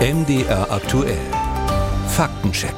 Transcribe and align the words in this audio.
MDR 0.00 0.70
aktuell. 0.70 1.16
Faktencheck. 2.08 2.74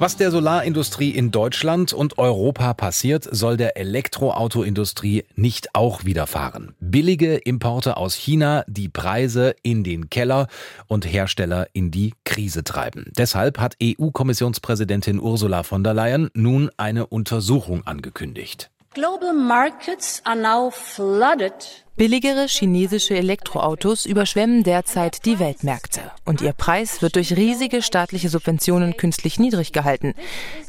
Was 0.00 0.16
der 0.16 0.32
Solarindustrie 0.32 1.10
in 1.10 1.30
Deutschland 1.30 1.92
und 1.92 2.18
Europa 2.18 2.74
passiert, 2.74 3.28
soll 3.30 3.56
der 3.56 3.76
Elektroautoindustrie 3.76 5.22
nicht 5.36 5.76
auch 5.76 6.04
widerfahren. 6.04 6.74
Billige 6.80 7.36
Importe 7.36 7.96
aus 7.96 8.16
China, 8.16 8.64
die 8.66 8.88
Preise 8.88 9.54
in 9.62 9.84
den 9.84 10.10
Keller 10.10 10.48
und 10.88 11.06
Hersteller 11.06 11.68
in 11.72 11.92
die 11.92 12.14
Krise 12.24 12.64
treiben. 12.64 13.12
Deshalb 13.16 13.60
hat 13.60 13.76
EU-Kommissionspräsidentin 13.80 15.20
Ursula 15.20 15.62
von 15.62 15.84
der 15.84 15.94
Leyen 15.94 16.30
nun 16.34 16.68
eine 16.76 17.06
Untersuchung 17.06 17.86
angekündigt. 17.86 18.72
Global 18.94 19.32
markets 19.32 20.22
are 20.24 20.36
now 20.36 20.70
flooded 20.70 21.52
Billigere 21.96 22.46
chinesische 22.46 23.16
Elektroautos 23.16 24.06
überschwemmen 24.06 24.62
derzeit 24.62 25.24
die 25.24 25.40
Weltmärkte 25.40 26.00
und 26.24 26.40
ihr 26.40 26.52
Preis 26.52 27.02
wird 27.02 27.16
durch 27.16 27.36
riesige 27.36 27.82
staatliche 27.82 28.28
Subventionen 28.28 28.96
künstlich 28.96 29.40
niedrig 29.40 29.72
gehalten. 29.72 30.14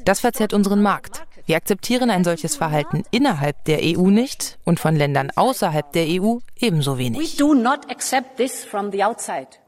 Das 0.06 0.22
verzerrt 0.22 0.54
unseren 0.54 0.82
Markt. 0.82 1.24
Wir 1.46 1.58
akzeptieren 1.58 2.10
ein 2.10 2.24
solches 2.24 2.56
Verhalten 2.56 3.04
innerhalb 3.12 3.64
der 3.66 3.82
EU 3.84 4.10
nicht 4.10 4.58
und 4.64 4.80
von 4.80 4.96
Ländern 4.96 5.32
außerhalb 5.36 5.92
der 5.94 6.08
EU 6.10 6.38
ebenso 6.60 6.98
wenig. 6.98 7.38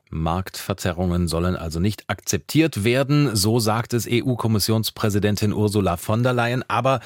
Marktverzerrungen 0.10 1.28
sollen 1.28 1.56
also 1.56 1.80
nicht 1.80 2.06
akzeptiert 2.08 2.84
werden, 2.84 3.36
so 3.36 3.60
sagt 3.60 3.94
es 3.94 4.08
EU-Kommissionspräsidentin 4.10 5.54
Ursula 5.54 5.98
von 5.98 6.24
der 6.24 6.34
Leyen. 6.34 6.64
Aber 6.68 7.02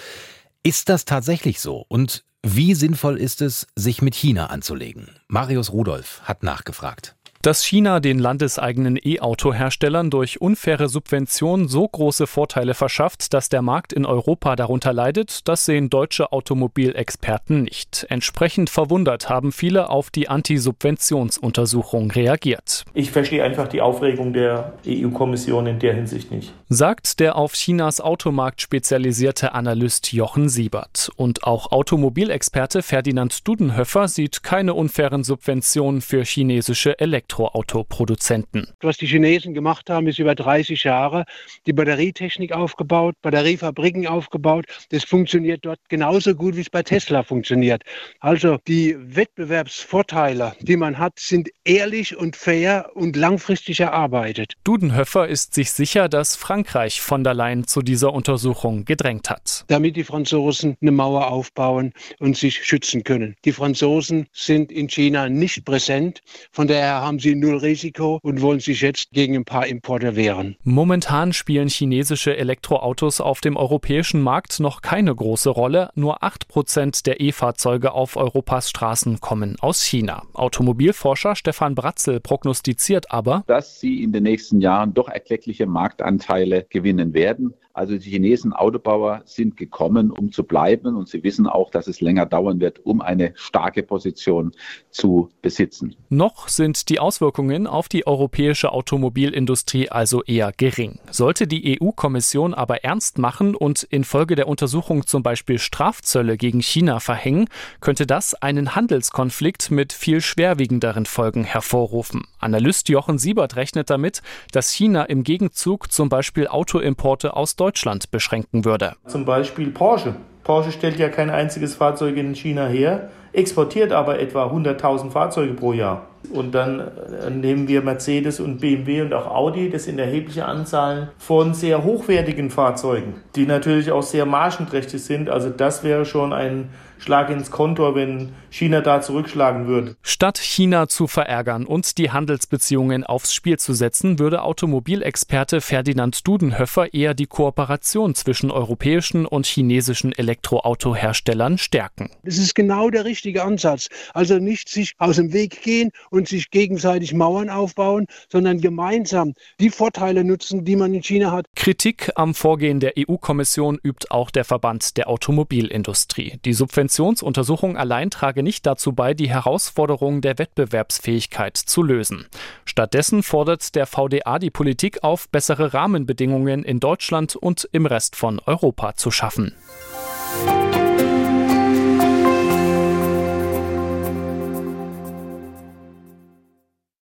ist 0.63 0.89
das 0.89 1.05
tatsächlich 1.05 1.59
so? 1.59 1.85
Und 1.87 2.23
wie 2.43 2.75
sinnvoll 2.75 3.17
ist 3.17 3.41
es, 3.41 3.67
sich 3.75 4.01
mit 4.01 4.15
China 4.15 4.47
anzulegen? 4.47 5.09
Marius 5.27 5.71
Rudolph 5.71 6.21
hat 6.23 6.43
nachgefragt. 6.43 7.15
Dass 7.41 7.63
China 7.63 7.99
den 7.99 8.19
landeseigenen 8.19 8.99
E-Auto-Herstellern 9.01 10.11
durch 10.11 10.41
unfaire 10.41 10.87
Subventionen 10.89 11.67
so 11.67 11.87
große 11.87 12.27
Vorteile 12.27 12.75
verschafft, 12.75 13.33
dass 13.33 13.49
der 13.49 13.63
Markt 13.63 13.93
in 13.93 14.05
Europa 14.05 14.55
darunter 14.55 14.93
leidet, 14.93 15.47
das 15.47 15.65
sehen 15.65 15.89
deutsche 15.89 16.31
Automobilexperten 16.33 17.63
nicht. 17.63 18.05
Entsprechend 18.09 18.69
verwundert 18.69 19.27
haben 19.27 19.51
viele 19.51 19.89
auf 19.89 20.11
die 20.11 20.29
Anti-Subventionsuntersuchung 20.29 22.11
reagiert. 22.11 22.85
Ich 22.93 23.09
verstehe 23.09 23.43
einfach 23.43 23.67
die 23.67 23.81
Aufregung 23.81 24.33
der 24.33 24.73
EU-Kommission 24.85 25.65
in 25.65 25.79
der 25.79 25.95
Hinsicht 25.95 26.29
nicht. 26.29 26.53
Sagt 26.69 27.19
der 27.19 27.37
auf 27.37 27.53
Chinas 27.53 28.01
Automarkt 28.01 28.61
spezialisierte 28.61 29.53
Analyst 29.53 30.13
Jochen 30.13 30.47
Siebert. 30.47 31.09
Und 31.15 31.43
auch 31.43 31.71
Automobilexperte 31.71 32.83
Ferdinand 32.83 33.47
Dudenhöfer 33.47 34.07
sieht 34.07 34.43
keine 34.43 34.75
unfairen 34.75 35.23
Subventionen 35.23 36.01
für 36.01 36.23
chinesische 36.23 36.99
Elektro 36.99 37.30
Elektroautoproduzenten. 37.31 38.67
Was 38.81 38.97
die 38.97 39.07
Chinesen 39.07 39.53
gemacht 39.53 39.89
haben, 39.89 40.07
ist 40.07 40.19
über 40.19 40.35
30 40.35 40.83
Jahre 40.83 41.25
die 41.65 41.73
Batterietechnik 41.73 42.51
aufgebaut, 42.51 43.15
Batteriefabriken 43.21 44.07
aufgebaut. 44.07 44.65
Das 44.89 45.03
funktioniert 45.03 45.65
dort 45.65 45.79
genauso 45.89 46.35
gut, 46.35 46.55
wie 46.55 46.61
es 46.61 46.69
bei 46.69 46.83
Tesla 46.83 47.23
funktioniert. 47.23 47.83
Also 48.19 48.57
die 48.67 48.95
Wettbewerbsvorteile, 48.97 50.53
die 50.59 50.77
man 50.77 50.97
hat, 50.97 51.19
sind 51.19 51.49
ehrlich 51.63 52.17
und 52.17 52.35
fair 52.35 52.91
und 52.95 53.15
langfristig 53.15 53.79
erarbeitet. 53.79 54.53
Dudenhöfer 54.63 55.27
ist 55.27 55.53
sich 55.53 55.71
sicher, 55.71 56.09
dass 56.09 56.35
Frankreich 56.35 57.01
von 57.01 57.23
der 57.23 57.33
Leyen 57.33 57.67
zu 57.67 57.81
dieser 57.81 58.13
Untersuchung 58.13 58.85
gedrängt 58.85 59.29
hat. 59.29 59.65
Damit 59.67 59.95
die 59.95 60.03
Franzosen 60.03 60.77
eine 60.81 60.91
Mauer 60.91 61.31
aufbauen 61.31 61.93
und 62.19 62.37
sich 62.37 62.65
schützen 62.65 63.03
können. 63.03 63.35
Die 63.45 63.51
Franzosen 63.51 64.27
sind 64.33 64.71
in 64.71 64.89
China 64.89 65.29
nicht 65.29 65.65
präsent. 65.65 66.21
Von 66.51 66.67
daher 66.67 67.01
haben 67.01 67.20
sie 67.21 67.35
null 67.35 67.57
Risiko 67.57 68.19
und 68.21 68.41
wollen 68.41 68.59
sich 68.59 68.81
jetzt 68.81 69.11
gegen 69.11 69.35
ein 69.35 69.45
paar 69.45 69.67
Importe 69.67 70.15
wehren. 70.15 70.55
Momentan 70.63 71.33
spielen 71.33 71.69
chinesische 71.69 72.35
Elektroautos 72.35 73.21
auf 73.21 73.41
dem 73.41 73.55
europäischen 73.55 74.21
Markt 74.21 74.59
noch 74.59 74.81
keine 74.81 75.15
große 75.15 75.49
Rolle. 75.49 75.89
Nur 75.95 76.23
8 76.23 76.47
Prozent 76.47 77.05
der 77.05 77.21
E-Fahrzeuge 77.21 77.93
auf 77.93 78.17
Europas 78.17 78.69
Straßen 78.69 79.19
kommen 79.19 79.57
aus 79.59 79.83
China. 79.83 80.23
Automobilforscher 80.33 81.35
Stefan 81.35 81.75
Bratzel 81.75 82.19
prognostiziert 82.19 83.11
aber, 83.11 83.43
dass 83.47 83.79
sie 83.79 84.03
in 84.03 84.11
den 84.11 84.23
nächsten 84.23 84.61
Jahren 84.61 84.93
doch 84.93 85.07
erkleckliche 85.07 85.65
Marktanteile 85.65 86.65
gewinnen 86.69 87.13
werden. 87.13 87.53
Also 87.73 87.97
die 87.97 88.09
Chinesen 88.09 88.53
Autobauer 88.53 89.21
sind 89.25 89.55
gekommen, 89.55 90.11
um 90.11 90.31
zu 90.31 90.43
bleiben 90.43 90.95
und 90.95 91.07
sie 91.07 91.23
wissen 91.23 91.47
auch, 91.47 91.71
dass 91.71 91.87
es 91.87 92.01
länger 92.01 92.25
dauern 92.25 92.59
wird, 92.59 92.85
um 92.85 93.01
eine 93.01 93.31
starke 93.35 93.83
Position 93.83 94.51
zu 94.89 95.29
besitzen. 95.41 95.95
Noch 96.09 96.47
sind 96.49 96.89
die 96.89 96.99
Auswirkungen 96.99 97.67
auf 97.67 97.87
die 97.87 98.05
europäische 98.05 98.71
Automobilindustrie 98.71 99.89
also 99.89 100.23
eher 100.23 100.51
gering. 100.51 100.99
Sollte 101.09 101.47
die 101.47 101.79
EU-Kommission 101.81 102.53
aber 102.53 102.83
ernst 102.83 103.17
machen 103.17 103.55
und 103.55 103.83
infolge 103.83 104.35
der 104.35 104.47
Untersuchung 104.47 105.05
zum 105.07 105.23
Beispiel 105.23 105.57
Strafzölle 105.57 106.37
gegen 106.37 106.61
China 106.61 106.99
verhängen, 106.99 107.47
könnte 107.79 108.05
das 108.05 108.33
einen 108.33 108.75
Handelskonflikt 108.75 109.71
mit 109.71 109.93
viel 109.93 110.21
schwerwiegenderen 110.21 111.05
Folgen 111.05 111.45
hervorrufen. 111.45 112.27
Analyst 112.39 112.89
Jochen 112.89 113.17
Siebert 113.17 113.55
rechnet 113.55 113.89
damit, 113.89 114.21
dass 114.51 114.71
China 114.71 115.03
im 115.03 115.23
Gegenzug 115.23 115.91
zum 115.91 116.09
Beispiel 116.09 116.47
Autoimporte 116.47 117.35
aus 117.35 117.55
Deutschland 117.61 118.09
beschränken 118.09 118.65
würde. 118.65 118.93
Zum 119.05 119.23
Beispiel 119.23 119.69
Porsche. 119.69 120.15
Porsche 120.43 120.71
stellt 120.71 120.97
ja 120.97 121.09
kein 121.09 121.29
einziges 121.29 121.75
Fahrzeug 121.75 122.17
in 122.17 122.33
China 122.33 122.65
her, 122.65 123.11
exportiert 123.33 123.91
aber 123.91 124.19
etwa 124.19 124.45
100.000 124.45 125.11
Fahrzeuge 125.11 125.53
pro 125.53 125.73
Jahr. 125.73 126.07
Und 126.31 126.53
dann 126.53 126.79
äh, 126.79 127.29
nehmen 127.29 127.67
wir 127.67 127.81
Mercedes 127.81 128.39
und 128.39 128.61
BMW 128.61 129.01
und 129.01 129.13
auch 129.13 129.27
Audi, 129.27 129.69
das 129.69 129.85
sind 129.85 129.99
erhebliche 129.99 130.45
Anzahlen 130.45 131.09
von 131.17 131.53
sehr 131.53 131.83
hochwertigen 131.83 132.51
Fahrzeugen, 132.51 133.15
die 133.35 133.45
natürlich 133.45 133.91
auch 133.91 134.03
sehr 134.03 134.25
margenträchtig 134.25 135.03
sind. 135.03 135.29
Also 135.29 135.49
das 135.49 135.83
wäre 135.83 136.05
schon 136.05 136.31
ein 136.31 136.69
Schlag 137.01 137.31
ins 137.31 137.49
Kontor, 137.49 137.95
wenn 137.95 138.33
China 138.51 138.81
da 138.81 139.01
zurückschlagen 139.01 139.65
würde. 139.65 139.95
Statt 140.03 140.37
China 140.37 140.87
zu 140.87 141.07
verärgern 141.07 141.65
und 141.65 141.97
die 141.97 142.11
Handelsbeziehungen 142.11 143.03
aufs 143.03 143.33
Spiel 143.33 143.57
zu 143.57 143.73
setzen, 143.73 144.19
würde 144.19 144.43
Automobilexperte 144.43 145.61
Ferdinand 145.61 146.27
Dudenhöfer 146.27 146.93
eher 146.93 147.15
die 147.15 147.25
Kooperation 147.25 148.13
zwischen 148.13 148.51
europäischen 148.51 149.25
und 149.25 149.47
chinesischen 149.47 150.11
Elektroautoherstellern 150.11 151.57
stärken. 151.57 152.11
Das 152.23 152.37
ist 152.37 152.53
genau 152.53 152.91
der 152.91 153.05
richtige 153.21 153.43
Ansatz. 153.43 153.87
Also 154.13 154.39
nicht 154.39 154.67
sich 154.67 154.93
aus 154.97 155.17
dem 155.17 155.31
Weg 155.31 155.61
gehen 155.61 155.91
und 156.09 156.27
sich 156.27 156.49
gegenseitig 156.49 157.13
Mauern 157.13 157.49
aufbauen, 157.49 158.07
sondern 158.29 158.59
gemeinsam 158.59 159.33
die 159.59 159.69
Vorteile 159.69 160.23
nutzen, 160.23 160.65
die 160.65 160.75
man 160.75 160.93
in 160.93 161.03
China 161.03 161.31
hat. 161.31 161.45
Kritik 161.55 162.11
am 162.15 162.33
Vorgehen 162.33 162.79
der 162.79 162.93
EU-Kommission 162.97 163.79
übt 163.83 164.07
auch 164.09 164.31
der 164.31 164.43
Verband 164.43 164.97
der 164.97 165.07
Automobilindustrie. 165.07 166.39
Die 166.43 166.53
Subventionsuntersuchung 166.53 167.77
allein 167.77 168.09
trage 168.09 168.41
nicht 168.41 168.65
dazu 168.65 168.93
bei, 168.93 169.13
die 169.13 169.29
Herausforderungen 169.29 170.21
der 170.21 170.39
Wettbewerbsfähigkeit 170.39 171.57
zu 171.57 171.83
lösen. 171.83 172.25
Stattdessen 172.65 173.21
fordert 173.21 173.75
der 173.75 173.85
VDA 173.85 174.39
die 174.39 174.49
Politik 174.49 175.03
auf, 175.03 175.29
bessere 175.29 175.75
Rahmenbedingungen 175.75 176.63
in 176.63 176.79
Deutschland 176.79 177.35
und 177.35 177.69
im 177.71 177.85
Rest 177.85 178.15
von 178.15 178.39
Europa 178.39 178.95
zu 178.95 179.11
schaffen. 179.11 179.53